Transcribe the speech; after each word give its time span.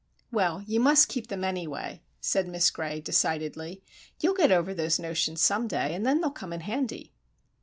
"Well, 0.31 0.63
you 0.65 0.79
must 0.79 1.09
keep 1.09 1.27
them, 1.27 1.43
anyway," 1.43 2.01
said 2.19 2.47
Miss 2.47 2.71
Gray, 2.71 3.01
decidedly. 3.01 3.83
"You'll 4.19 4.33
get 4.33 4.51
over 4.51 4.73
those 4.73 4.97
notions 4.97 5.41
some 5.41 5.67
day, 5.67 5.93
and 5.93 6.03
then 6.03 6.21
they'll 6.21 6.31
come 6.31 6.53
in 6.53 6.61
handy." 6.61 7.13